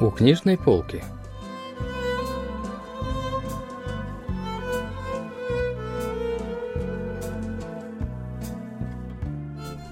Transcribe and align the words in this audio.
У 0.00 0.10
книжной 0.10 0.56
полки. 0.56 1.02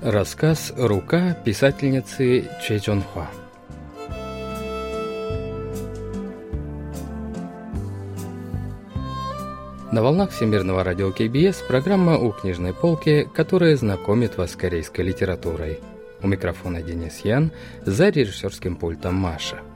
Рассказ 0.01 0.73
«Рука» 0.77 1.37
писательницы 1.45 2.49
Че 2.63 2.79
Чон 2.79 3.03
Хua. 3.03 3.27
На 9.91 10.03
волнах 10.03 10.31
Всемирного 10.31 10.85
радио 10.85 11.11
КБС 11.11 11.63
программа 11.67 12.17
«У 12.17 12.31
книжной 12.31 12.73
полки», 12.73 13.29
которая 13.35 13.77
знакомит 13.77 14.37
вас 14.37 14.53
с 14.53 14.57
корейской 14.57 15.01
литературой. 15.01 15.81
У 16.23 16.29
микрофона 16.29 16.81
Денис 16.81 17.25
Ян, 17.25 17.51
за 17.85 18.11
режиссерским 18.11 18.77
пультом 18.77 19.17
Маша– 19.17 19.57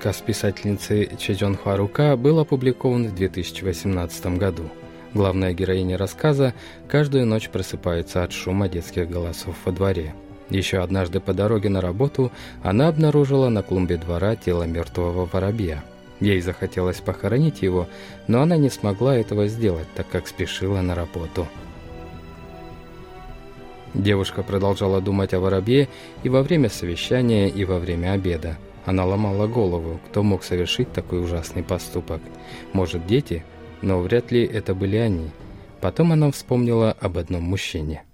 Рассказ 0.00 0.22
писательницы 0.22 1.10
Чеджон 1.18 1.58
Харука 1.58 2.16
был 2.16 2.38
опубликован 2.38 3.08
в 3.08 3.14
2018 3.14 4.38
году. 4.38 4.62
Главная 5.12 5.52
героиня 5.52 5.98
рассказа 5.98 6.54
каждую 6.88 7.26
ночь 7.26 7.50
просыпается 7.50 8.24
от 8.24 8.32
шума 8.32 8.70
детских 8.70 9.10
голосов 9.10 9.56
во 9.62 9.72
дворе. 9.72 10.14
Еще 10.48 10.78
однажды 10.78 11.20
по 11.20 11.34
дороге 11.34 11.68
на 11.68 11.82
работу 11.82 12.32
она 12.62 12.88
обнаружила 12.88 13.50
на 13.50 13.62
клумбе 13.62 13.98
двора 13.98 14.36
тело 14.36 14.62
мертвого 14.62 15.28
воробья. 15.30 15.84
Ей 16.18 16.40
захотелось 16.40 17.00
похоронить 17.00 17.60
его, 17.60 17.86
но 18.26 18.40
она 18.40 18.56
не 18.56 18.70
смогла 18.70 19.14
этого 19.14 19.48
сделать, 19.48 19.88
так 19.94 20.08
как 20.08 20.28
спешила 20.28 20.80
на 20.80 20.94
работу. 20.94 21.46
Девушка 23.92 24.42
продолжала 24.42 25.02
думать 25.02 25.34
о 25.34 25.40
воробье 25.40 25.90
и 26.22 26.30
во 26.30 26.42
время 26.42 26.70
совещания, 26.70 27.50
и 27.50 27.66
во 27.66 27.78
время 27.78 28.12
обеда. 28.12 28.56
Она 28.86 29.04
ломала 29.04 29.46
голову, 29.46 30.00
кто 30.06 30.22
мог 30.22 30.42
совершить 30.42 30.92
такой 30.92 31.22
ужасный 31.22 31.62
поступок. 31.62 32.20
Может, 32.72 33.06
дети? 33.06 33.44
Но 33.82 34.00
вряд 34.00 34.30
ли 34.30 34.44
это 34.44 34.74
были 34.74 34.96
они. 34.96 35.30
Потом 35.80 36.12
она 36.12 36.30
вспомнила 36.30 36.92
об 37.00 37.18
одном 37.18 37.42
мужчине. 37.42 38.04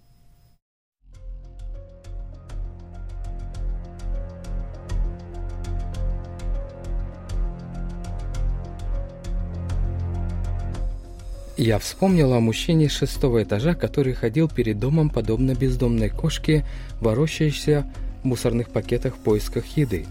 Я 11.58 11.78
вспомнила 11.78 12.36
о 12.36 12.40
мужчине 12.40 12.90
с 12.90 12.92
шестого 12.92 13.42
этажа, 13.42 13.74
который 13.74 14.12
ходил 14.12 14.46
перед 14.46 14.78
домом 14.78 15.08
подобно 15.08 15.54
бездомной 15.54 16.10
кошке, 16.10 16.66
ворощающейся 17.00 17.90
в 18.22 18.26
мусорных 18.26 18.68
пакетах 18.68 19.14
в 19.14 19.18
поисках 19.20 19.64
еды. 19.68 20.04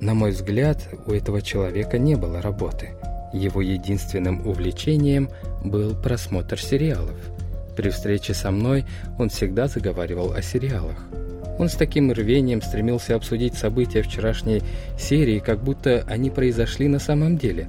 На 0.00 0.12
мой 0.12 0.32
взгляд, 0.32 0.78
у 1.06 1.12
этого 1.12 1.40
человека 1.40 1.98
не 1.98 2.16
было 2.16 2.42
работы. 2.42 2.90
Его 3.32 3.62
единственным 3.62 4.46
увлечением 4.46 5.30
был 5.64 5.94
просмотр 5.94 6.60
сериалов. 6.60 7.16
При 7.76 7.88
встрече 7.90 8.34
со 8.34 8.50
мной 8.50 8.84
он 9.18 9.30
всегда 9.30 9.68
заговаривал 9.68 10.32
о 10.32 10.42
сериалах. 10.42 10.96
Он 11.58 11.70
с 11.70 11.74
таким 11.74 12.12
рвением 12.12 12.60
стремился 12.60 13.14
обсудить 13.14 13.54
события 13.54 14.02
вчерашней 14.02 14.62
серии, 14.98 15.38
как 15.38 15.64
будто 15.64 16.04
они 16.06 16.28
произошли 16.28 16.88
на 16.88 16.98
самом 16.98 17.38
деле. 17.38 17.68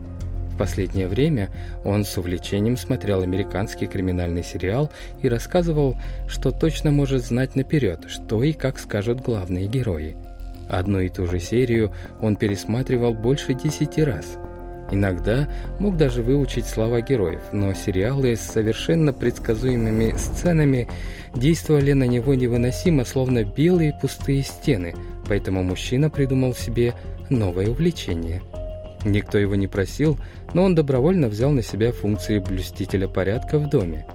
В 0.53 0.57
последнее 0.57 1.07
время 1.07 1.49
он 1.85 2.03
с 2.03 2.17
увлечением 2.17 2.75
смотрел 2.75 3.21
американский 3.21 3.87
криминальный 3.87 4.43
сериал 4.43 4.91
и 5.21 5.29
рассказывал, 5.29 5.95
что 6.27 6.51
точно 6.51 6.91
может 6.91 7.23
знать 7.23 7.55
наперед, 7.55 8.05
что 8.09 8.43
и 8.43 8.51
как 8.51 8.79
скажут 8.79 9.21
главные 9.21 9.67
герои– 9.67 10.17
Одну 10.69 10.99
и 10.99 11.09
ту 11.09 11.25
же 11.25 11.39
серию 11.39 11.91
он 12.21 12.35
пересматривал 12.35 13.13
больше 13.13 13.53
десяти 13.53 14.03
раз. 14.03 14.37
Иногда 14.89 15.49
мог 15.79 15.97
даже 15.97 16.21
выучить 16.21 16.65
слова 16.65 17.01
героев, 17.01 17.41
но 17.51 17.73
сериалы 17.73 18.35
с 18.35 18.41
совершенно 18.41 19.11
предсказуемыми 19.11 20.15
сценами 20.17 20.87
действовали 21.35 21.91
на 21.91 22.05
него 22.05 22.33
невыносимо, 22.35 23.03
словно 23.03 23.43
белые 23.43 23.97
пустые 24.01 24.43
стены, 24.43 24.95
поэтому 25.27 25.61
мужчина 25.61 26.09
придумал 26.09 26.53
себе 26.53 26.93
новое 27.29 27.69
увлечение. 27.69 28.41
Никто 29.03 29.37
его 29.37 29.55
не 29.55 29.67
просил, 29.67 30.17
но 30.53 30.63
он 30.63 30.73
добровольно 30.73 31.27
взял 31.27 31.51
на 31.51 31.63
себя 31.63 31.91
функции 31.91 32.39
блюстителя 32.39 33.07
порядка 33.09 33.59
в 33.59 33.69
доме. 33.69 34.05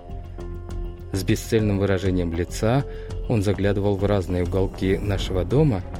С 1.13 1.23
бесцельным 1.23 1.79
выражением 1.79 2.33
лица 2.33 2.85
он 3.29 3.43
заглядывал 3.43 3.97
в 3.97 4.05
разные 4.07 4.45
уголки 4.45 4.97
нашего 4.97 5.45
дома– 5.45 5.83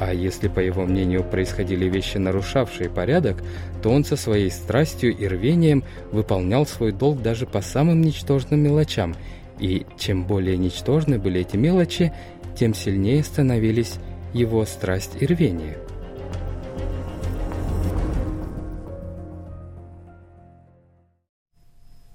а 0.00 0.14
если, 0.14 0.48
по 0.48 0.60
его 0.60 0.86
мнению, 0.86 1.22
происходили 1.22 1.84
вещи, 1.84 2.16
нарушавшие 2.16 2.88
порядок, 2.88 3.36
то 3.82 3.90
он 3.90 4.02
со 4.02 4.16
своей 4.16 4.50
страстью 4.50 5.14
и 5.14 5.26
рвением 5.26 5.84
выполнял 6.10 6.64
свой 6.64 6.90
долг 6.90 7.20
даже 7.20 7.46
по 7.46 7.60
самым 7.60 8.00
ничтожным 8.00 8.60
мелочам, 8.60 9.14
и 9.58 9.86
чем 9.98 10.24
более 10.24 10.56
ничтожны 10.56 11.18
были 11.18 11.42
эти 11.42 11.58
мелочи, 11.58 12.14
тем 12.58 12.72
сильнее 12.72 13.22
становились 13.22 13.96
его 14.32 14.64
страсть 14.64 15.18
и 15.20 15.26
рвение. 15.26 15.76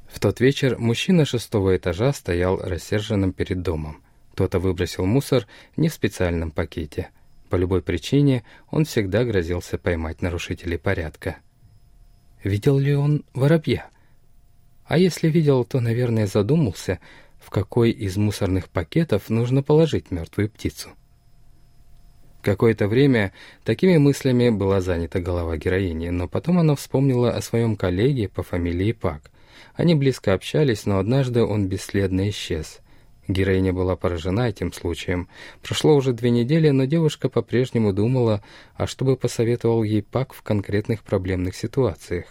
В 0.07 0.19
тот 0.19 0.40
вечер 0.40 0.79
мужчина 0.79 1.24
шестого 1.24 1.78
этажа 1.78 2.12
стоял 2.13 2.57
рассерженным 2.57 3.31
перед 3.31 3.62
домом. 3.62 4.01
Кто-то 4.34 4.57
выбросил 4.57 5.06
мусор 5.06 5.45
не 5.78 5.90
в 5.90 5.94
специальном 5.94 6.50
пакете– 6.50 7.09
по 7.50 7.56
любой 7.56 7.81
причине 7.81 8.44
он 8.69 8.85
всегда 8.85 9.23
грозился 9.23 9.78
поймать 9.78 10.22
нарушителей 10.22 10.78
порядка. 10.78 11.38
Видел 12.44 12.78
ли 12.78 12.95
он 12.95 13.23
воробья? 13.33 13.89
А 14.85 14.97
если 14.97 15.29
видел, 15.29 15.66
то, 15.66 15.79
наверное, 15.79 16.28
задумался, 16.28 17.00
в 17.39 17.50
какой 17.50 17.91
из 17.91 18.17
мусорных 18.17 18.69
пакетов 18.69 19.29
нужно 19.29 19.63
положить 19.63 20.11
мертвую 20.11 20.50
птицу. 20.50 20.89
Какое-то 22.41 22.88
время 22.88 23.33
такими 23.63 23.97
мыслями 23.97 24.50
была 24.50 24.79
занята 24.79 25.19
голова 25.19 25.57
героини, 25.57 26.09
но 26.09 26.27
потом 26.27 26.59
она 26.59 26.75
вспомнила 26.75 27.31
о 27.31 27.41
своем 27.41 27.75
коллеге 27.75 28.29
по 28.29 28.44
фамилии 28.44 28.91
Пак. 28.91 29.31
Они 29.73 29.95
близко 29.95 30.33
общались, 30.33 30.85
но 30.85 31.00
однажды 31.00 31.44
он 31.44 31.67
бесследно 31.67 32.29
исчез. 32.29 32.81
Героиня 33.28 33.74
была 33.74 33.96
поражена 33.96 34.50
этим 34.50 34.72
случаем. 34.72 35.28
Прошло 35.63 35.96
уже 35.96 36.13
две 36.13 36.30
недели, 36.30 36.69
но 36.69 36.86
девушка 36.86 37.28
по-прежнему 37.28 37.91
думала, 37.91 38.44
а 38.75 38.86
что 38.86 39.03
бы 39.03 39.18
посоветовал 39.18 39.84
ей 39.84 40.03
Пак 40.03 40.34
в 40.34 40.44
конкретных 40.44 41.03
проблемных 41.03 41.56
ситуациях. 41.56 42.25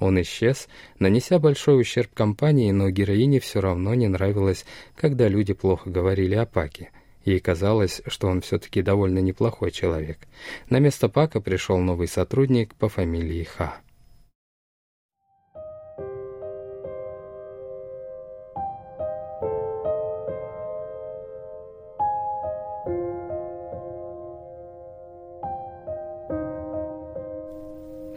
Он 0.00 0.20
исчез, 0.22 0.66
нанеся 0.98 1.38
большой 1.38 1.80
ущерб 1.80 2.12
компании, 2.14 2.72
но 2.72 2.90
героине 2.90 3.38
все 3.38 3.60
равно 3.60 3.94
не 3.94 4.08
нравилось, 4.08 4.64
когда 4.96 5.28
люди 5.28 5.52
плохо 5.52 5.90
говорили 5.90 6.34
о 6.34 6.46
Паке. 6.46 6.90
Ей 7.24 7.38
казалось, 7.38 8.00
что 8.06 8.28
он 8.28 8.40
все-таки 8.40 8.80
довольно 8.80 9.18
неплохой 9.18 9.70
человек. 9.70 10.18
На 10.70 10.78
место 10.78 11.08
Пака 11.10 11.40
пришел 11.40 11.78
новый 11.78 12.08
сотрудник 12.08 12.74
по 12.74 12.88
фамилии 12.88 13.44
Ха. 13.44 13.76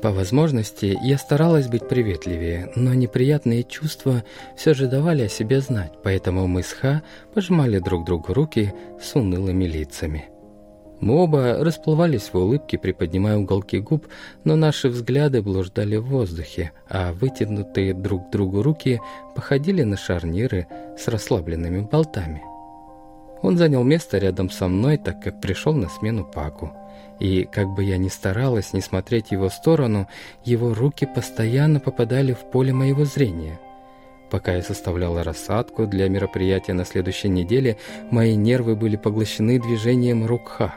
По 0.03 0.11
возможности 0.11 0.97
я 1.01 1.17
старалась 1.17 1.69
быть 1.69 1.87
приветливее, 1.87 2.69
но 2.75 2.93
неприятные 2.93 3.63
чувства 3.63 4.25
все 4.53 4.73
же 4.73 4.87
давали 4.87 5.21
о 5.21 5.29
себе 5.29 5.61
знать, 5.61 5.93
поэтому 6.03 6.45
мы 6.45 6.61
с 6.61 6.73
Ха 6.73 7.03
пожимали 7.33 7.79
друг 7.79 8.03
другу 8.05 8.33
руки 8.33 8.73
с 9.01 9.15
унылыми 9.15 9.63
лицами. 9.63 10.25
Мы 10.99 11.15
оба 11.15 11.63
расплывались 11.63 12.33
в 12.33 12.35
улыбке, 12.35 12.77
приподнимая 12.77 13.37
уголки 13.37 13.79
губ, 13.79 14.07
но 14.43 14.57
наши 14.57 14.89
взгляды 14.89 15.41
блуждали 15.41 15.95
в 15.95 16.07
воздухе, 16.07 16.73
а 16.89 17.13
вытянутые 17.13 17.93
друг 17.93 18.27
к 18.27 18.29
другу 18.29 18.61
руки 18.61 18.99
походили 19.35 19.83
на 19.83 19.95
шарниры 19.95 20.67
с 20.99 21.07
расслабленными 21.07 21.79
болтами. 21.79 22.43
Он 23.41 23.57
занял 23.57 23.85
место 23.85 24.17
рядом 24.17 24.49
со 24.49 24.67
мной, 24.67 24.97
так 24.97 25.21
как 25.23 25.39
пришел 25.39 25.71
на 25.71 25.87
смену 25.87 26.25
Паку– 26.25 26.73
И 27.23 27.47
как 27.49 27.69
бы 27.69 27.85
я 27.85 27.97
ни 27.97 28.09
старалась 28.09 28.73
не 28.73 28.81
смотреть 28.81 29.31
его 29.31 29.47
сторону, 29.47 30.09
его 30.43 30.73
руки 30.73 31.05
постоянно 31.05 31.79
попадали 31.79 32.33
в 32.33 32.39
поле 32.39 32.73
моего 32.73 33.05
зрения. 33.05 33.61
Пока 34.29 34.55
я 34.55 34.61
составляла 34.61 35.23
рассадку 35.23 35.87
для 35.87 36.09
мероприятия 36.09 36.73
на 36.73 36.83
следующей 36.83 37.29
неделе, 37.29 37.77
мои 38.11 38.35
нервы 38.35 38.75
были 38.75 38.97
поглощены 38.97 39.57
движением 39.57 40.25
рук 40.25 40.49
Ха. 40.49 40.75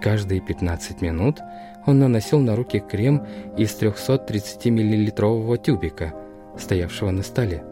Каждые 0.00 0.40
15 0.40 1.00
минут 1.00 1.40
он 1.86 1.98
наносил 1.98 2.38
на 2.38 2.54
руки 2.54 2.78
крем 2.78 3.26
из 3.56 3.76
330-миллилитрового 3.82 5.58
тюбика, 5.58 6.14
стоявшего 6.56 7.10
на 7.10 7.24
столе. 7.24 7.64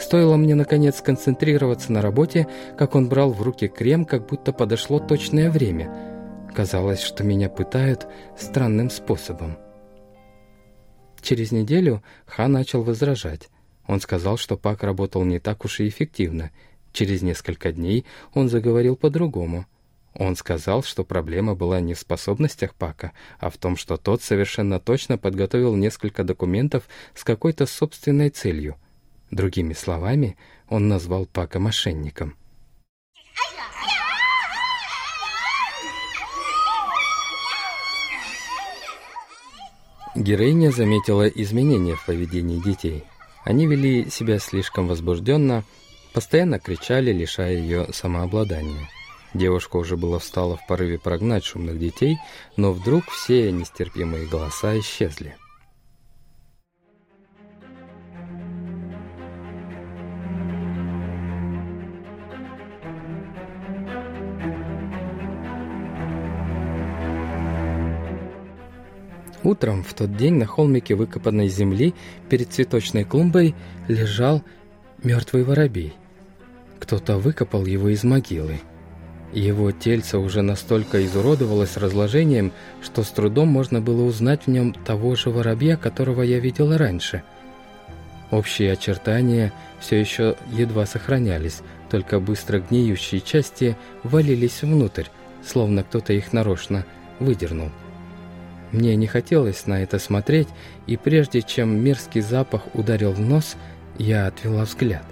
Стоило 0.00 0.34
мне, 0.34 0.56
наконец, 0.56 0.96
сконцентрироваться 0.96 1.92
на 1.92 2.02
работе, 2.02 2.48
как 2.76 2.96
он 2.96 3.08
брал 3.08 3.30
в 3.30 3.40
руки 3.40 3.68
крем, 3.68 4.04
как 4.04 4.26
будто 4.26 4.52
подошло 4.52 4.98
точное 4.98 5.48
время. 5.48 6.13
Казалось, 6.54 7.00
что 7.00 7.24
меня 7.24 7.48
пытают 7.48 8.06
странным 8.38 8.88
способом. 8.88 9.58
Через 11.20 11.50
неделю 11.50 12.04
Ха 12.26 12.46
начал 12.46 12.82
возражать. 12.82 13.48
Он 13.88 14.00
сказал, 14.00 14.36
что 14.36 14.56
Пак 14.56 14.84
работал 14.84 15.24
не 15.24 15.40
так 15.40 15.64
уж 15.64 15.80
и 15.80 15.88
эффективно. 15.88 16.52
Через 16.92 17.22
несколько 17.22 17.72
дней 17.72 18.04
он 18.34 18.48
заговорил 18.48 18.94
по-другому. 18.94 19.66
Он 20.14 20.36
сказал, 20.36 20.84
что 20.84 21.02
проблема 21.02 21.56
была 21.56 21.80
не 21.80 21.94
в 21.94 21.98
способностях 21.98 22.76
Пака, 22.76 23.10
а 23.40 23.50
в 23.50 23.56
том, 23.56 23.76
что 23.76 23.96
тот 23.96 24.22
совершенно 24.22 24.78
точно 24.78 25.18
подготовил 25.18 25.74
несколько 25.74 26.22
документов 26.22 26.84
с 27.16 27.24
какой-то 27.24 27.66
собственной 27.66 28.30
целью. 28.30 28.76
Другими 29.32 29.72
словами, 29.72 30.36
он 30.68 30.86
назвал 30.86 31.26
Пака 31.26 31.58
мошенником. 31.58 32.36
Героиня 40.14 40.70
заметила 40.70 41.26
изменения 41.26 41.96
в 41.96 42.06
поведении 42.06 42.60
детей. 42.60 43.04
Они 43.44 43.66
вели 43.66 44.08
себя 44.10 44.38
слишком 44.38 44.86
возбужденно, 44.86 45.64
постоянно 46.12 46.60
кричали, 46.60 47.12
лишая 47.12 47.56
ее 47.56 47.88
самообладания. 47.92 48.88
Девушка 49.34 49.76
уже 49.76 49.96
была 49.96 50.20
встала 50.20 50.56
в 50.56 50.66
порыве 50.68 50.98
прогнать 51.00 51.44
шумных 51.44 51.80
детей, 51.80 52.16
но 52.56 52.72
вдруг 52.72 53.10
все 53.10 53.50
нестерпимые 53.50 54.26
голоса 54.26 54.78
исчезли. 54.78 55.36
Утром 69.54 69.84
в 69.84 69.94
тот 69.94 70.16
день 70.16 70.34
на 70.34 70.46
холмике 70.46 70.96
выкопанной 70.96 71.46
земли 71.46 71.94
перед 72.28 72.52
цветочной 72.52 73.04
клумбой 73.04 73.54
лежал 73.86 74.42
мертвый 75.04 75.44
воробей. 75.44 75.94
Кто-то 76.80 77.18
выкопал 77.18 77.64
его 77.64 77.88
из 77.90 78.02
могилы. 78.02 78.58
Его 79.32 79.70
тельце 79.70 80.18
уже 80.18 80.42
настолько 80.42 81.06
изуродовалось 81.06 81.76
разложением, 81.76 82.50
что 82.82 83.04
с 83.04 83.10
трудом 83.10 83.46
можно 83.46 83.80
было 83.80 84.02
узнать 84.02 84.46
в 84.46 84.50
нем 84.50 84.72
того 84.72 85.14
же 85.14 85.30
воробья, 85.30 85.76
которого 85.76 86.22
я 86.22 86.40
видела 86.40 86.76
раньше. 86.76 87.22
Общие 88.32 88.72
очертания 88.72 89.52
все 89.78 90.00
еще 90.00 90.34
едва 90.50 90.84
сохранялись, 90.84 91.60
только 91.92 92.18
быстро 92.18 92.58
гниющие 92.58 93.20
части 93.20 93.76
валились 94.02 94.62
внутрь, 94.62 95.06
словно 95.46 95.84
кто-то 95.84 96.12
их 96.12 96.32
нарочно 96.32 96.84
выдернул. 97.20 97.70
Мне 98.74 98.96
не 98.96 99.06
хотелось 99.06 99.68
на 99.68 99.84
это 99.84 100.00
смотреть, 100.00 100.48
и 100.88 100.96
прежде 100.96 101.42
чем 101.42 101.78
мерзкий 101.78 102.20
запах 102.20 102.62
ударил 102.74 103.12
в 103.12 103.20
нос, 103.20 103.54
я 103.98 104.26
отвела 104.26 104.64
взгляд. 104.64 105.04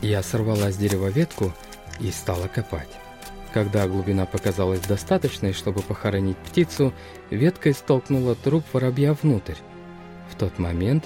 Я 0.00 0.22
сорвала 0.22 0.72
с 0.72 0.78
дерева 0.78 1.08
ветку 1.08 1.52
и 2.00 2.10
стала 2.10 2.46
копать. 2.46 2.88
Когда 3.52 3.86
глубина 3.86 4.24
показалась 4.24 4.80
достаточной, 4.80 5.52
чтобы 5.52 5.82
похоронить 5.82 6.38
птицу, 6.38 6.94
веткой 7.28 7.74
столкнула 7.74 8.34
труп 8.34 8.64
воробья 8.72 9.12
внутрь. 9.12 9.56
В 10.30 10.36
тот 10.36 10.58
момент, 10.58 11.04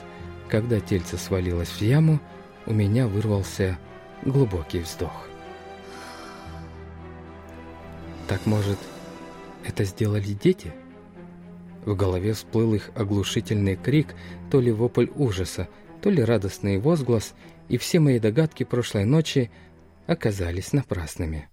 когда 0.49 0.79
тельце 0.79 1.19
свалилось 1.19 1.71
в 1.71 1.83
яму, 1.83 2.21
у 2.67 2.73
меня 2.73 3.09
вырвался 3.09 3.79
глубокий 4.25 4.79
вздох. 4.79 5.32
Так 8.29 8.47
может, 8.47 8.79
это 9.65 9.85
сделали 9.85 10.33
дети? 10.33 10.73
В 11.85 11.97
голове 11.97 12.33
всплыл 12.33 12.75
их 12.75 12.91
оглушительный 12.95 13.77
крик, 13.77 14.15
то 14.51 14.61
ли 14.61 14.71
вопль 14.71 15.09
ужаса, 15.17 15.69
то 16.01 16.11
ли 16.11 16.23
радостный 16.23 16.79
возглас, 16.79 17.35
и 17.69 17.77
все 17.77 18.01
мои 18.01 18.19
догадки 18.19 18.65
прошлой 18.65 19.05
ночи 19.05 19.51
оказались 20.07 20.73
напрасными. 20.73 21.49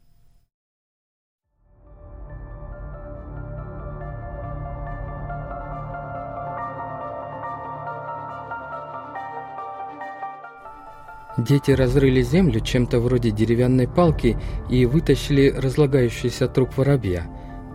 Дети 11.39 11.71
разрыли 11.71 12.21
землю 12.21 12.59
чем-то 12.59 12.99
вроде 12.99 13.31
деревянной 13.31 13.87
палки 13.87 14.37
и 14.69 14.85
вытащили 14.85 15.49
разлагающийся 15.49 16.47
труп 16.47 16.77
воробья. 16.77 17.27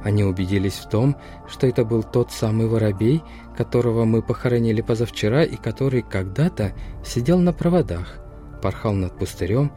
Они 0.04 0.22
убедились 0.22 0.74
в 0.74 0.90
том, 0.90 1.16
что 1.48 1.66
это 1.66 1.82
был 1.82 2.02
тот 2.02 2.30
самый 2.30 2.66
воробей, 2.66 3.22
которого 3.56 4.04
мы 4.04 4.20
похоронили 4.20 4.82
позавчера 4.82 5.44
и 5.44 5.56
который 5.56 6.02
когда-то 6.02 6.74
сидел 7.02 7.38
на 7.38 7.54
проводах 7.54 8.18
порхал 8.60 8.92
над 8.92 9.18
пустырем 9.18 9.72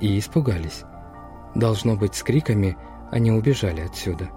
и 0.00 0.18
испугались. 0.18 0.84
Должно 1.54 1.96
быть, 1.96 2.14
с 2.14 2.22
криками 2.22 2.76
они 3.10 3.32
убежали 3.32 3.80
отсюда. 3.80 4.30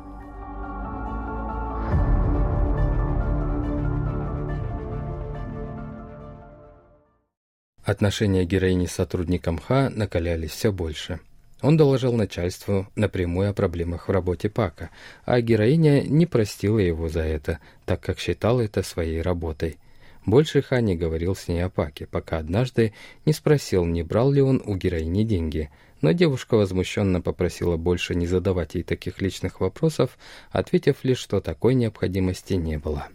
Отношения 7.87 8.43
героини 8.43 8.85
с 8.85 8.91
сотрудником 8.91 9.57
Ха 9.57 9.89
накалялись 9.89 10.51
все 10.51 10.73
больше. 10.73 11.21
Он 11.61 11.77
доложил 11.77 12.11
начальству 12.11 12.85
напрямую 12.95 13.49
о 13.49 13.53
проблемах 13.53 14.09
в 14.09 14.11
работе 14.11 14.49
Пака, 14.49 14.89
а 15.23 15.39
героиня 15.39 16.01
не 16.01 16.25
простила 16.25 16.79
его 16.79 17.07
за 17.07 17.21
это, 17.21 17.59
так 17.85 18.01
как 18.01 18.19
считала 18.19 18.59
это 18.59 18.83
своей 18.83 19.21
работой– 19.21 19.77
больше 20.27 20.61
Ха 20.61 20.81
не 20.81 20.97
говорил 20.97 21.37
с 21.37 21.47
ней 21.47 21.61
о 21.61 21.69
Паке, 21.69 22.05
пока 22.05 22.39
однажды 22.39 22.93
не 23.25 23.31
спросил, 23.31 23.85
не 23.85 24.03
брал 24.03 24.29
ли 24.29 24.41
он 24.41 24.61
у 24.65 24.75
героини 24.75 25.23
деньги. 25.23 25.69
Но 26.01 26.11
девушка 26.11 26.55
возмущенно 26.55 27.21
попросила 27.21 27.77
больше 27.77 28.13
не 28.13 28.27
задавать 28.27 28.75
ей 28.75 28.83
таких 28.83 29.21
личных 29.21 29.61
вопросов, 29.61 30.17
ответив 30.51 30.97
лишь, 31.03 31.19
что 31.19 31.39
такой 31.39 31.75
необходимости 31.75 32.55
не 32.55 32.77
было. 32.77 33.07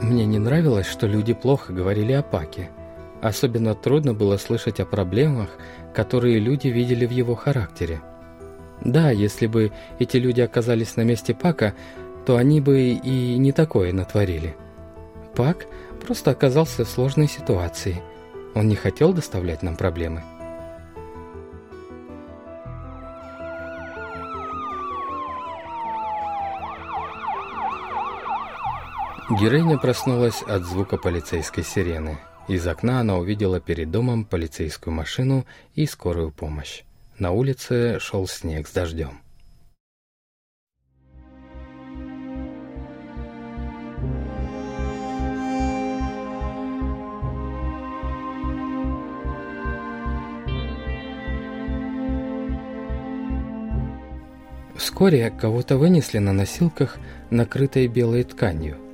Мне 0.00 0.24
не 0.24 0.38
нравилось, 0.38 0.86
что 0.86 1.06
люди 1.06 1.34
плохо 1.34 1.74
говорили 1.74 2.12
о 2.12 2.22
Паке. 2.22 2.70
Особенно 3.20 3.74
трудно 3.74 4.14
было 4.14 4.38
слышать 4.38 4.80
о 4.80 4.86
проблемах, 4.86 5.50
которые 5.94 6.38
люди 6.38 6.68
видели 6.68 7.04
в 7.04 7.10
его 7.10 7.34
характере. 7.34 8.00
Да, 8.82 9.10
если 9.10 9.46
бы 9.46 9.72
эти 9.98 10.16
люди 10.16 10.40
оказались 10.40 10.96
на 10.96 11.02
месте 11.02 11.34
Пака, 11.34 11.74
то 12.24 12.36
они 12.36 12.62
бы 12.62 12.80
и 12.80 13.36
не 13.36 13.52
такое 13.52 13.92
натворили. 13.92 14.56
Пак 15.36 15.66
просто 16.04 16.30
оказался 16.30 16.86
в 16.86 16.88
сложной 16.88 17.28
ситуации. 17.28 18.00
Он 18.54 18.68
не 18.68 18.76
хотел 18.76 19.12
доставлять 19.12 19.62
нам 19.62 19.76
проблемы. 19.76 20.22
Героиня 29.30 29.78
проснулась 29.78 30.42
от 30.42 30.64
звука 30.64 30.96
полицейской 30.96 31.62
сирены. 31.62 32.18
Из 32.48 32.66
окна 32.66 32.98
она 32.98 33.16
увидела 33.16 33.60
перед 33.60 33.88
домом 33.88 34.24
полицейскую 34.24 34.92
машину 34.92 35.46
и 35.76 35.86
скорую 35.86 36.32
помощь. 36.32 36.82
На 37.16 37.30
улице 37.30 38.00
шел 38.00 38.26
снег 38.26 38.66
с 38.66 38.72
дождем. 38.72 39.20
Вскоре 54.74 55.30
кого-то 55.30 55.76
вынесли 55.76 56.18
на 56.18 56.32
носилках, 56.32 56.98
накрытой 57.30 57.86
белой 57.86 58.24
тканью. 58.24 58.89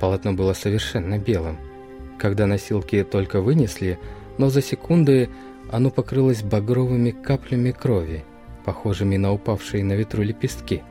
Полотно 0.00 0.32
было 0.32 0.52
совершенно 0.52 1.18
белым. 1.18 1.58
Когда 2.18 2.46
носилки 2.46 3.02
только 3.04 3.40
вынесли, 3.40 3.98
но 4.38 4.50
за 4.50 4.62
секунды 4.62 5.28
оно 5.70 5.90
покрылось 5.90 6.42
багровыми 6.42 7.10
каплями 7.10 7.72
крови, 7.72 8.24
похожими 8.64 9.16
на 9.16 9.32
упавшие 9.32 9.84
на 9.84 9.92
ветру 9.92 10.22
лепестки. 10.22 10.82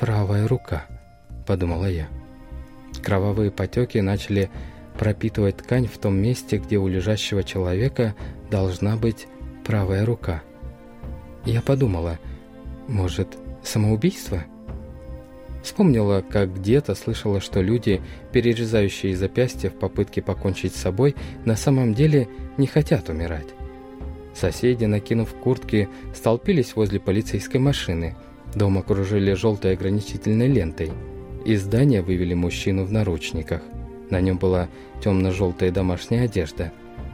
«Правая 0.00 0.46
рука»,— 0.48 0.86
подумала 1.46 1.86
я. 1.86 2.08
Кровавые 3.02 3.50
потеки 3.50 3.98
начали 3.98 4.50
пропитывать 4.98 5.58
ткань 5.58 5.86
в 5.86 5.98
том 5.98 6.16
месте, 6.16 6.58
где 6.58 6.78
у 6.78 6.88
лежащего 6.88 7.42
человека 7.42 8.14
должна 8.50 8.96
быть 8.96 9.26
правая 9.64 10.04
рука. 10.04 10.42
Я 11.44 11.62
подумала, 11.62 12.18
может, 12.88 13.36
самоубийство? 13.62 14.44
Вспомнила, 15.64 16.20
как 16.20 16.56
где-то 16.56 16.94
слышала, 16.94 17.40
что 17.40 17.62
люди, 17.62 18.02
перерезающие 18.32 19.16
запястья 19.16 19.70
в 19.70 19.72
попытке 19.72 20.20
покончить 20.20 20.76
с 20.76 20.80
собой, 20.80 21.16
на 21.46 21.56
самом 21.56 21.94
деле 21.94 22.28
не 22.58 22.66
хотят 22.66 23.08
умирать. 23.08 23.46
Соседи, 24.34 24.84
накинув 24.84 25.32
куртки, 25.32 25.88
столпились 26.14 26.76
возле 26.76 27.00
полицейской 27.00 27.60
машины. 27.60 28.14
Дом 28.54 28.76
окружили 28.76 29.32
желтой 29.32 29.72
ограничительной 29.72 30.48
лентой. 30.48 30.92
Из 31.46 31.62
здания 31.62 32.02
вывели 32.02 32.34
мужчину 32.34 32.84
в 32.84 32.92
наручниках. 32.92 33.62
На 34.10 34.20
нем 34.20 34.36
была 34.36 34.68
темно-желтая 35.02 35.70
домашняя 35.70 36.24
одежда. 36.24 36.72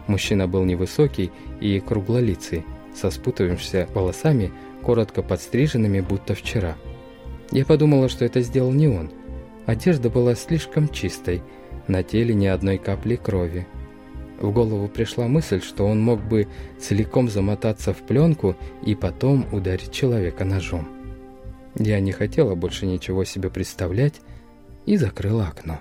Мужчина 0.08 0.48
был 0.48 0.64
невысокий 0.64 1.30
и 1.60 1.78
круглолицый, 1.78 2.64
со 2.96 3.12
спутавшимися 3.12 3.88
волосами, 3.94 4.50
коротко 4.82 5.22
подстриженными, 5.22 6.00
будто 6.00 6.34
вчера. 6.34 6.76
Я 7.52 7.64
подумала, 7.64 8.08
что 8.08 8.24
это 8.24 8.40
сделал 8.40 8.72
не 8.72 8.88
он. 8.88 9.10
Одежда 9.66 10.08
была 10.08 10.34
слишком 10.34 10.88
чистой, 10.88 11.42
на 11.88 12.02
теле 12.02 12.34
ни 12.34 12.46
одной 12.46 12.78
капли 12.78 13.16
крови. 13.16 13.66
В 14.38 14.52
голову 14.52 14.88
пришла 14.88 15.26
мысль, 15.26 15.60
что 15.60 15.86
он 15.86 16.00
мог 16.00 16.22
бы 16.22 16.48
целиком 16.78 17.28
замотаться 17.28 17.92
в 17.92 17.98
пленку 17.98 18.56
и 18.86 18.94
потом 18.94 19.46
ударить 19.52 19.92
человека 19.92 20.44
ножом. 20.44 20.88
Я 21.76 22.00
не 22.00 22.12
хотела 22.12 22.54
больше 22.54 22.86
ничего 22.86 23.24
себе 23.24 23.50
представлять 23.50 24.20
и 24.86 24.96
закрыла 24.96 25.48
окно. 25.48 25.80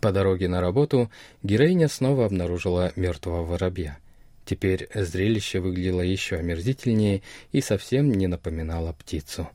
По 0.00 0.12
дороге 0.12 0.48
на 0.48 0.60
работу 0.60 1.10
героиня 1.42 1.88
снова 1.88 2.26
обнаружила 2.26 2.92
мертвого 2.94 3.44
воробья. 3.44 3.98
Теперь 4.44 4.88
зрелище 4.94 5.60
выглядело 5.60 6.00
еще 6.00 6.36
омерзительнее 6.36 7.22
и 7.52 7.60
совсем 7.60 8.10
не 8.12 8.28
напоминало 8.28 8.92
птицу. 8.92 9.48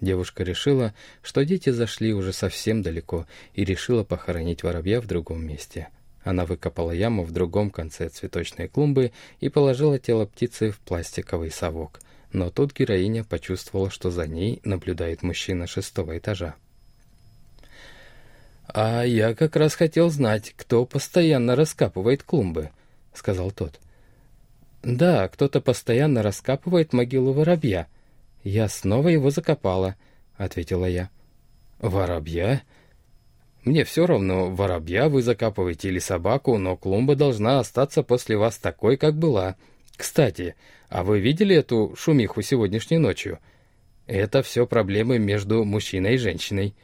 Девушка 0.00 0.44
решила, 0.44 0.94
что 1.22 1.44
дети 1.44 1.70
зашли 1.70 2.14
уже 2.14 2.32
совсем 2.32 2.82
далеко 2.82 3.26
и 3.54 3.64
решила 3.64 4.02
похоронить 4.02 4.62
воробья 4.62 5.00
в 5.00 5.06
другом 5.06 5.46
месте. 5.46 5.88
Она 6.24 6.46
выкопала 6.46 6.90
яму 6.90 7.22
в 7.22 7.32
другом 7.32 7.70
конце 7.70 8.08
цветочной 8.08 8.68
клумбы 8.68 9.12
и 9.40 9.48
положила 9.48 9.98
тело 9.98 10.26
птицы 10.26 10.70
в 10.70 10.78
пластиковый 10.78 11.50
совок. 11.50 12.00
Но 12.32 12.50
тут 12.50 12.74
героиня 12.74 13.24
почувствовала, 13.24 13.90
что 13.90 14.10
за 14.10 14.26
ней 14.26 14.60
наблюдает 14.64 15.22
мужчина 15.22 15.66
шестого 15.66 16.16
этажа. 16.16 16.54
«А 18.68 19.02
я 19.02 19.34
как 19.34 19.56
раз 19.56 19.74
хотел 19.74 20.10
знать, 20.10 20.54
кто 20.56 20.86
постоянно 20.86 21.56
раскапывает 21.56 22.22
клумбы»,— 22.22 22.70
сказал 23.14 23.50
тот. 23.50 23.80
«Да, 24.82 25.28
кто-то 25.28 25.60
постоянно 25.60 26.22
раскапывает 26.22 26.92
могилу 26.92 27.32
воробья», 27.32 27.88
«Я 28.42 28.68
снова 28.68 29.08
его 29.08 29.30
закопала»,— 29.30 29.96
ответила 30.36 30.86
я. 30.86 31.10
«Воробья?» 31.78 32.62
«Мне 33.64 33.84
все 33.84 34.06
равно, 34.06 34.50
воробья 34.50 35.08
вы 35.10 35.20
закапываете 35.20 35.88
или 35.88 35.98
собаку, 35.98 36.56
но 36.56 36.76
клумба 36.76 37.14
должна 37.14 37.58
остаться 37.60 38.02
после 38.02 38.38
вас 38.38 38.56
такой, 38.56 38.96
как 38.96 39.18
была. 39.18 39.56
Кстати, 39.96 40.54
а 40.88 41.04
вы 41.04 41.20
видели 41.20 41.54
эту 41.54 41.94
шумиху 41.96 42.40
сегодняшней 42.40 42.96
ночью? 42.96 43.38
Это 44.06 44.42
все 44.42 44.66
проблемы 44.66 45.18
между 45.18 45.64
мужчиной 45.64 46.14
и 46.14 46.18
женщиной». 46.18 46.74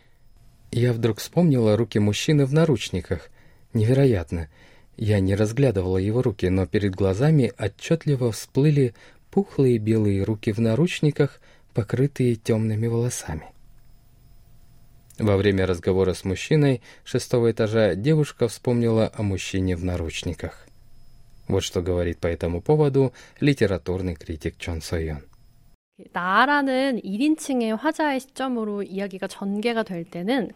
Я 0.71 0.93
вдруг 0.93 1.19
вспомнила 1.19 1.77
руки 1.77 1.99
мужчины 1.99 2.45
в 2.45 2.53
наручниках. 2.53 3.31
Невероятно. 3.73 4.49
Я 4.97 5.21
не 5.21 5.35
разглядывала 5.35 5.99
его 5.99 6.23
руки, 6.23 6.49
но 6.49 6.67
перед 6.67 6.95
глазами 6.95 7.53
отчетливо 7.59 8.33
всплыли 8.33 8.95
пухлые 9.36 9.78
белые 9.78 10.24
руки 10.24 10.52
в 10.52 10.60
наручниках, 10.60 11.40
покрытые 11.74 12.36
темными 12.36 12.88
волосами. 12.88 13.46
Во 15.18 15.38
время 15.38 15.66
разговора 15.66 16.14
с 16.14 16.26
мужчиной 16.26 16.82
шестого 17.04 17.52
этажа 17.52 17.96
девушка 17.96 18.48
вспомнила 18.48 19.12
о 19.14 19.24
мужчине 19.24 19.76
в 19.76 19.84
наручниках. 19.84 20.68
Вот 21.48 21.64
что 21.64 21.82
говорит 21.82 22.18
по 22.18 22.28
этому 22.28 22.62
поводу 22.62 23.14
литературный 23.40 24.16
критик 24.16 24.58
Чон 24.58 24.82
Сойон. 24.82 25.24
나라는 26.14 27.00
1인칭의 27.04 27.78
화자의 27.78 28.20
시점으로 28.20 28.84
이야기가 28.84 29.28
전개가 29.28 29.84
될 29.84 30.04
때는 30.04 30.52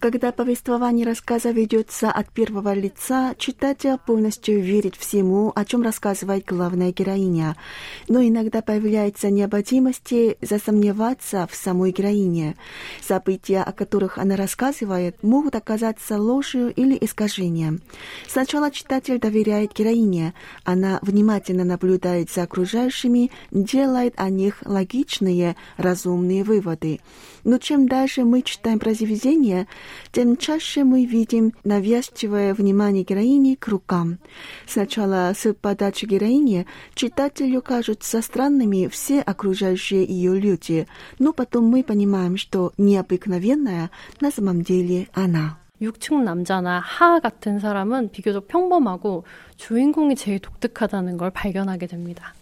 когда 0.00 0.32
повествование 0.32 1.06
рассказа 1.06 1.50
ведется 1.50 2.10
от 2.10 2.28
первого 2.30 2.74
лица, 2.74 3.34
читатель 3.38 3.96
полностью 4.04 4.60
верит 4.60 4.96
всему, 4.96 5.52
о 5.54 5.64
чем 5.64 5.82
рассказывает 5.82 6.44
главная 6.44 6.92
героиня. 6.92 7.56
Но 8.08 8.22
иногда 8.22 8.60
появляется 8.60 9.30
необходимость 9.30 10.12
засомневаться 10.40 11.46
в 11.50 11.54
самой 11.54 11.92
героине. 11.92 12.56
События, 13.00 13.62
о 13.62 13.72
которых 13.72 14.18
она 14.18 14.36
рассказывает, 14.36 15.22
могут 15.22 15.54
оказаться 15.54 16.18
ложью 16.18 16.72
или 16.74 16.98
искажением. 17.00 17.80
Сначала 18.26 18.70
читатель 18.70 19.18
доверяет 19.18 19.72
героине. 19.74 20.34
Она 20.64 20.98
внимательно 21.02 21.64
наблюдает 21.64 22.30
за 22.30 22.42
окружающими, 22.42 23.30
делает 23.50 24.14
о 24.16 24.28
них 24.28 24.62
логичные, 24.64 25.56
разумные 25.76 25.99
выводы. 25.99 26.99
Но 27.43 27.57
чем 27.57 27.87
дальше 27.87 28.23
мы 28.23 28.41
читаем 28.41 28.79
произведение, 28.79 29.67
тем 30.11 30.37
чаще 30.37 30.83
мы 30.83 31.05
видим 31.05 31.53
навязчивое 31.63 32.53
внимание 32.53 33.03
героини 33.03 33.55
к 33.55 33.67
рукам. 33.67 34.19
Сначала 34.67 35.33
с 35.35 35.53
подачи 35.53 36.05
героини 36.05 36.65
читателю 36.93 37.61
кажутся 37.61 38.21
странными 38.21 38.87
все 38.87 39.21
окружающие 39.21 40.05
ее 40.05 40.39
люди, 40.39 40.87
но 41.19 41.33
потом 41.33 41.65
мы 41.65 41.83
понимаем, 41.83 42.37
что 42.37 42.73
необыкновенная 42.77 43.91
на 44.21 44.31
самом 44.31 44.61
деле 44.61 45.07
она. 45.13 45.57
6층 45.81 46.23
남자나 46.23 46.79
하 46.79 47.19
같은 47.19 47.59
사람은 47.59 48.11
비교적 48.11 48.47
평범하고 48.47 49.25
주인공이 49.57 50.15
제일 50.15 50.39
독특하다는 50.39 51.17
걸 51.17 51.31
발견하게 51.31 51.87
됩니다. 51.87 52.33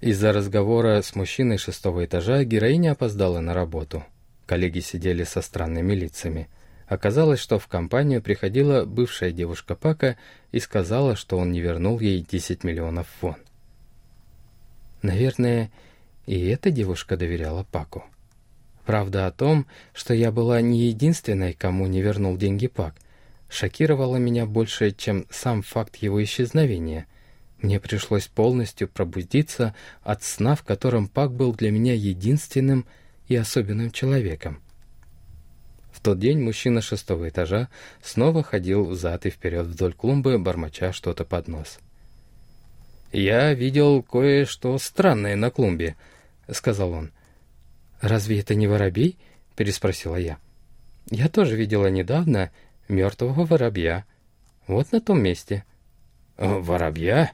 Из-за 0.00 0.32
разговора 0.32 1.00
с 1.00 1.14
мужчиной 1.14 1.56
шестого 1.56 2.04
этажа 2.04 2.44
героиня 2.44 2.92
опоздала 2.92 3.40
на 3.40 3.54
работу. 3.54 4.04
Коллеги 4.44 4.80
сидели 4.80 5.24
со 5.24 5.40
странными 5.40 5.94
лицами. 5.94 6.48
Оказалось, 6.86 7.40
что 7.40 7.58
в 7.58 7.66
компанию 7.66 8.20
приходила 8.20 8.84
бывшая 8.84 9.32
девушка 9.32 9.74
Пака 9.74 10.18
и 10.52 10.60
сказала, 10.60 11.16
что 11.16 11.38
он 11.38 11.50
не 11.50 11.60
вернул 11.60 11.98
ей 11.98 12.20
10 12.20 12.62
миллионов 12.62 13.08
фон. 13.20 13.36
Наверное, 15.00 15.70
и 16.26 16.46
эта 16.46 16.70
девушка 16.70 17.16
доверяла 17.16 17.64
Паку. 17.64 18.04
Правда 18.84 19.26
о 19.26 19.32
том, 19.32 19.66
что 19.94 20.12
я 20.12 20.30
была 20.30 20.60
не 20.60 20.88
единственной, 20.88 21.54
кому 21.54 21.86
не 21.86 22.02
вернул 22.02 22.36
деньги 22.36 22.66
Пак, 22.66 22.94
шокировала 23.48 24.16
меня 24.16 24.44
больше, 24.44 24.92
чем 24.92 25.26
сам 25.30 25.62
факт 25.62 25.96
его 25.96 26.22
исчезновения. 26.22 27.06
Мне 27.60 27.80
пришлось 27.80 28.26
полностью 28.26 28.88
пробудиться 28.88 29.74
от 30.02 30.22
сна, 30.22 30.54
в 30.54 30.62
котором 30.62 31.08
Пак 31.08 31.32
был 31.32 31.54
для 31.54 31.70
меня 31.70 31.94
единственным 31.94 32.86
и 33.28 33.36
особенным 33.36 33.90
человеком. 33.90 34.60
В 35.90 36.00
тот 36.00 36.18
день 36.18 36.40
мужчина 36.40 36.82
шестого 36.82 37.28
этажа 37.28 37.68
снова 38.02 38.42
ходил 38.42 38.84
взад 38.84 39.24
и 39.24 39.30
вперед 39.30 39.66
вдоль 39.66 39.94
клумбы, 39.94 40.38
бормоча 40.38 40.92
что-то 40.92 41.24
под 41.24 41.48
нос. 41.48 41.78
«Я 43.12 43.54
видел 43.54 44.02
кое-что 44.02 44.76
странное 44.78 45.36
на 45.36 45.50
клумбе»,— 45.50 45.96
сказал 46.50 46.92
он. 46.92 47.12
«Разве 48.02 48.40
это 48.40 48.54
не 48.54 48.66
воробей?»— 48.66 49.16
переспросила 49.56 50.16
я. 50.16 50.38
«Я 51.10 51.30
тоже 51.30 51.56
видела 51.56 51.86
недавно 51.86 52.50
мертвого 52.88 53.46
воробья. 53.46 54.04
Вот 54.66 54.92
на 54.92 55.00
том 55.00 55.22
месте». 55.22 55.64
«Воробья? 56.36 57.32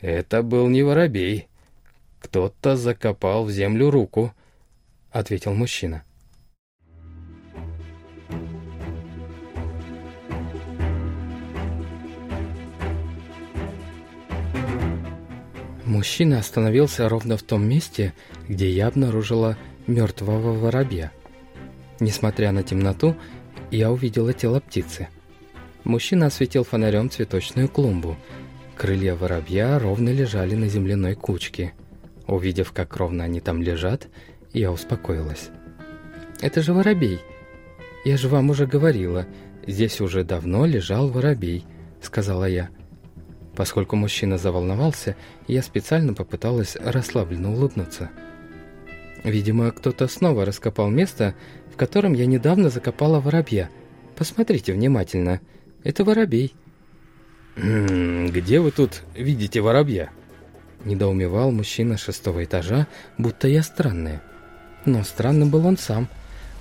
Это 0.00 0.42
был 0.42 0.68
не 0.68 0.82
воробей. 0.82 1.48
Кто-то 2.20 2.76
закопал 2.76 3.44
в 3.44 3.50
землю 3.50 3.90
руку»,— 3.90 4.32
ответил 5.12 5.54
мужчина. 5.54 6.04
Мужчина 15.88 16.38
остановился 16.38 17.08
ровно 17.08 17.38
в 17.38 17.42
том 17.42 17.66
месте, 17.66 18.12
где 18.46 18.68
я 18.70 18.88
обнаружила 18.88 19.56
мертвого 19.86 20.52
воробья. 20.52 21.10
Несмотря 21.98 22.52
на 22.52 22.62
темноту, 22.62 23.16
я 23.70 23.90
увидела 23.90 24.34
тело 24.34 24.60
птицы. 24.60 25.08
Мужчина 25.84 26.26
осветил 26.26 26.64
фонарем 26.64 27.10
цветочную 27.10 27.68
клумбу. 27.68 28.16
Крылья 28.76 29.14
воробья 29.14 29.78
ровно 29.78 30.10
лежали 30.10 30.54
на 30.54 30.68
земляной 30.68 31.14
кучке. 31.14 31.74
Увидев, 32.26 32.72
как 32.72 32.96
ровно 32.96 33.24
они 33.24 33.40
там 33.40 33.62
лежат, 33.62 34.08
я 34.52 34.70
успокоилась. 34.70 35.50
«Это 36.40 36.62
же 36.62 36.72
воробей. 36.72 37.20
Я 38.04 38.16
же 38.16 38.28
вам 38.28 38.50
уже 38.50 38.66
говорила, 38.66 39.26
здесь 39.66 40.00
уже 40.00 40.24
давно 40.24 40.66
лежал 40.66 41.08
воробей»,— 41.08 41.64
сказала 42.02 42.44
я. 42.48 42.68
Поскольку 43.56 43.96
мужчина 43.96 44.38
заволновался, 44.38 45.16
я 45.48 45.62
специально 45.62 46.14
попыталась 46.14 46.76
расслабленно 46.76 47.50
улыбнуться. 47.50 48.10
Видимо, 49.24 49.72
кто-то 49.72 50.06
снова 50.06 50.44
раскопал 50.44 50.90
место, 50.90 51.34
в 51.72 51.76
котором 51.76 52.12
я 52.12 52.26
недавно 52.26 52.70
закопала 52.70 53.18
воробья. 53.18 53.68
Посмотрите 54.16 54.72
внимательно. 54.72 55.40
Это 55.84 56.04
воробей. 56.04 56.54
«Где 57.56 58.60
вы 58.60 58.70
тут 58.70 59.02
видите 59.14 59.60
воробья?» 59.60 60.10
Недоумевал 60.84 61.50
мужчина 61.50 61.96
шестого 61.96 62.44
этажа, 62.44 62.86
будто 63.16 63.48
я 63.48 63.62
странная. 63.62 64.22
Но 64.84 65.02
странным 65.02 65.50
был 65.50 65.66
он 65.66 65.76
сам. 65.76 66.08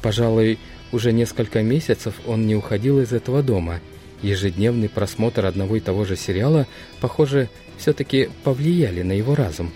Пожалуй, 0.02 0.60
уже 0.92 1.12
несколько 1.12 1.62
месяцев 1.62 2.16
он 2.26 2.48
не 2.48 2.56
уходил 2.56 3.00
из 3.00 3.14
этого 3.14 3.44
дома. 3.44 3.80
Ежедневный 4.24 4.90
просмотр 4.90 5.46
одного 5.46 5.76
и 5.76 5.80
того 5.80 6.04
же 6.04 6.16
сериала, 6.16 6.66
похоже, 7.00 7.50
все-таки 7.78 8.30
повлияли 8.44 9.04
на 9.04 9.12
его 9.12 9.36
разум. 9.36 9.72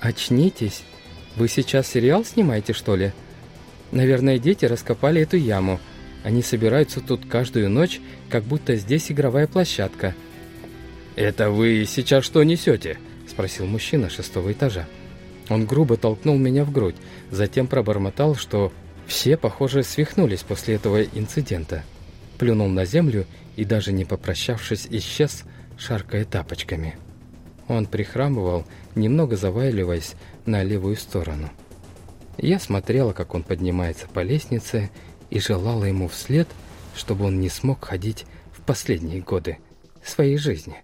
«Очнитесь!» 0.00 0.82
Вы 1.36 1.48
сейчас 1.48 1.88
сериал 1.88 2.24
снимаете, 2.24 2.72
что 2.72 2.94
ли? 2.94 3.12
Наверное, 3.90 4.38
дети 4.38 4.66
раскопали 4.66 5.22
эту 5.22 5.36
яму. 5.36 5.80
Они 6.24 6.42
собираются 6.42 7.00
тут 7.00 7.26
каждую 7.26 7.70
ночь, 7.70 8.00
как 8.30 8.44
будто 8.44 8.74
здесь 8.76 9.12
игровая 9.12 9.46
площадка. 9.46 10.14
«Это 11.16 11.50
вы 11.50 11.84
сейчас 11.86 12.24
что 12.24 12.42
несете?»– 12.42 12.98
спросил 13.28 13.66
мужчина 13.66 14.08
шестого 14.08 14.50
этажа. 14.50 14.86
Он 15.50 15.66
грубо 15.66 15.98
толкнул 15.98 16.38
меня 16.38 16.64
в 16.64 16.72
грудь, 16.72 16.96
затем 17.30 17.66
пробормотал, 17.66 18.34
что 18.34 18.72
все, 19.06 19.36
похоже, 19.36 19.82
свихнулись 19.82 20.42
после 20.42 20.76
этого 20.76 21.02
инцидента. 21.02 21.84
Плюнул 22.38 22.68
на 22.68 22.86
землю 22.86 23.26
и, 23.56 23.66
даже 23.66 23.92
не 23.92 24.06
попрощавшись, 24.06 24.88
исчез, 24.90 25.44
шаркая 25.76 26.24
тапочками. 26.24 26.96
Он 27.68 27.84
прихрамывал, 27.84 28.64
немного 28.94 29.36
заваливаясь 29.36 30.14
на 30.46 30.62
левую 30.62 30.96
сторону. 30.96 31.50
Я 32.38 32.58
смотрела, 32.58 33.12
как 33.12 33.34
он 33.34 33.42
поднимается 33.42 34.06
по 34.08 34.20
лестнице, 34.20 34.90
и 35.33 35.39
желала 35.39 35.85
ему 35.85 36.07
вслед, 36.07 36.47
чтобы 36.95 37.25
он 37.25 37.39
не 37.39 37.49
смог 37.49 37.85
ходить 37.85 38.25
в 38.51 38.61
последние 38.61 39.21
годы 39.21 39.57
своей 40.03 40.37
жизни. 40.37 40.81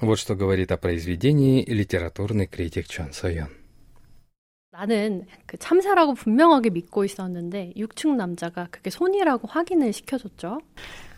Вот 0.00 0.18
что 0.18 0.34
говорит 0.34 0.70
о 0.70 0.76
произведении 0.76 1.64
литературный 1.64 2.46
критик 2.46 2.86
Чон 2.88 3.12
Сойон. 3.12 3.48
나는 4.74 5.24
그 5.46 5.56
참사라고 5.56 6.14
분명하게 6.14 6.70
믿고 6.70 7.04
있었는데 7.04 7.74
6층 7.76 8.16
남자가 8.16 8.66
그게 8.72 8.90
손이라고 8.90 9.46
확인을 9.46 9.92
시켜줬죠. 9.92 10.60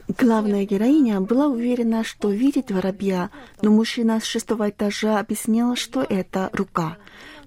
Главная 0.07 0.65
героиня 0.65 1.21
была 1.21 1.47
уверена, 1.47 2.03
что 2.03 2.29
видит 2.29 2.71
воробья, 2.71 3.29
но 3.61 3.71
мужчина 3.71 4.19
с 4.19 4.25
шестого 4.25 4.69
этажа 4.69 5.19
объяснил, 5.19 5.75
что 5.75 6.01
это 6.01 6.49
рука. 6.53 6.97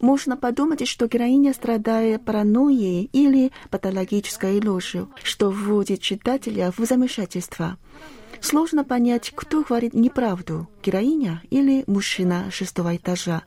Можно 0.01 0.37
подумать, 0.37 0.87
что 0.87 1.07
героиня 1.07 1.53
страдает 1.53 2.25
паранойей 2.25 3.09
или 3.13 3.53
патологической 3.71 4.61
ложью, 4.65 5.11
что 5.23 5.51
вводит 5.51 6.01
читателя 6.01 6.73
в 6.77 6.85
замешательство. 6.85 7.77
Сложно 8.45 8.85
понять, 8.85 9.33
кто 9.35 9.63
говорит 9.63 9.95
неправду, 9.95 10.69
героиня 10.83 11.41
или 11.49 11.83
мужчина 11.87 12.51
шестого 12.51 12.95
этажа. 12.95 13.43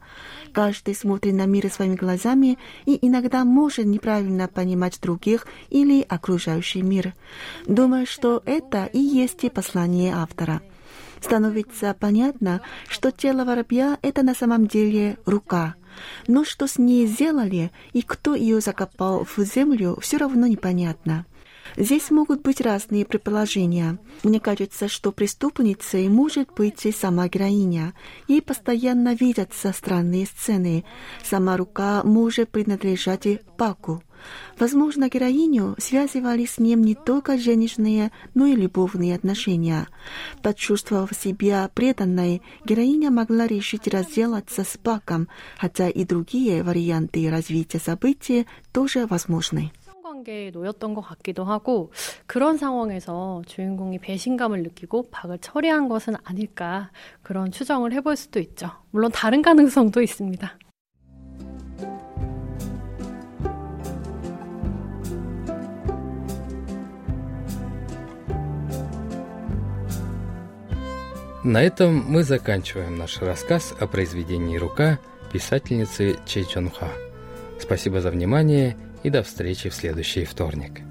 Каждый 0.53 0.95
смотрит 0.95 1.35
на 1.35 1.45
мир 1.45 1.71
своими 1.71 1.93
глазами 1.93 2.57
и 2.87 2.97
иногда 3.05 3.45
может 3.45 3.85
неправильно 3.85 4.47
понимать 4.47 4.99
других 4.99 5.45
или 5.69 6.01
окружающий 6.01 6.81
мир. 6.81 7.13
Думаю, 7.67 8.07
что 8.07 8.41
это 8.47 8.85
и 8.85 8.97
есть 8.97 9.43
и 9.43 9.51
послание 9.51 10.15
автора. 10.15 10.63
Становится 11.21 11.95
понятно, 11.99 12.61
что 12.89 13.11
тело 13.11 13.45
воробья— 13.45 13.99
это 14.01 14.23
на 14.23 14.33
самом 14.33 14.65
деле 14.65 15.19
рука. 15.27 15.75
Но 16.27 16.43
что 16.43 16.65
с 16.65 16.79
ней 16.79 17.05
сделали 17.05 17.71
и 17.93 18.01
кто 18.01 18.33
ее 18.33 18.61
закопал 18.61 19.25
в 19.25 19.37
землю, 19.43 19.99
все 20.01 20.17
равно 20.17 20.47
непонятно. 20.47 21.27
Здесь 21.75 22.09
могут 22.11 22.41
быть 22.41 22.61
разные 22.61 23.05
предположения. 23.05 23.97
Мне 24.23 24.39
кажется, 24.39 24.87
что 24.87 25.11
преступницей 25.11 26.07
может 26.07 26.53
быть 26.53 26.85
и 26.85 26.91
сама 26.91 27.27
героиня. 27.27 27.93
Ей 28.27 28.41
постоянно 28.41 29.13
видятся 29.13 29.73
странные 29.73 30.25
сцены. 30.25 30.85
Сама 31.23 31.57
рука 31.57 32.03
может 32.03 32.49
принадлежать 32.49 33.25
и 33.25 33.39
Паку. 33.57 34.03
Возможно, 34.59 35.09
героиню 35.09 35.75
связывали 35.77 36.45
с 36.45 36.57
ним 36.57 36.83
не 36.83 36.95
только 36.95 37.37
женишные, 37.37 38.11
но 38.33 38.45
и 38.45 38.55
любовные 38.55 39.15
отношения. 39.15 39.87
Почувствовав 40.41 41.11
себя 41.13 41.69
преданной, 41.73 42.41
героиня 42.65 43.11
могла 43.11 43.47
решить 43.47 43.87
разделаться 43.87 44.63
с 44.63 44.77
Паком, 44.77 45.27
хотя 45.57 45.89
и 45.89 46.03
другие 46.05 46.63
варианты 46.63 47.29
развития 47.29 47.79
событий 47.79 48.47
тоже 48.71 49.05
возможны. 49.05 49.71
관계에 50.16 50.50
놓였던 50.50 50.94
것 50.94 51.00
같기도 51.00 51.44
하고 51.44 51.92
그런 52.26 52.56
상황에서 52.56 53.42
주인공이 53.46 53.98
배신감을 53.98 54.62
느끼고 54.62 55.10
박을 55.10 55.38
처리한 55.38 55.88
것은 55.88 56.14
아닐까 56.24 56.90
그런 57.22 57.50
추정을 57.50 57.92
해볼 57.92 58.16
수도 58.16 58.40
있죠. 58.40 58.70
물론 58.90 59.10
다른 59.12 59.42
가능성도 59.42 60.00
있습니다. 60.02 60.58
На 71.44 71.60
этом 71.60 72.04
мы 72.06 72.22
заканчиваем 72.22 72.96
наш 72.96 73.20
рассказ 73.20 73.74
о 73.80 73.88
произведении 73.88 74.56
«Рука» 74.56 75.00
писательницы 75.32 76.16
Чей 76.24 76.44
Чон 76.44 76.70
Ха. 76.70 76.86
Спасибо 77.58 78.00
за 78.00 78.12
внимание 78.12 78.76
и 79.07 79.09
до 79.09 79.23
встречи 79.23 79.69
в 79.69 79.73
следующий 79.73 80.25
вторник. 80.25 80.81